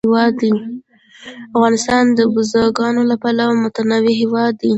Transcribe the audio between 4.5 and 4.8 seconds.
دی.